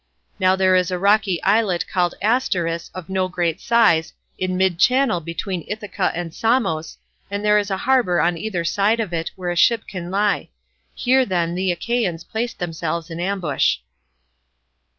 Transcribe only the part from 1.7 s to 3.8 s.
called Asteris, of no great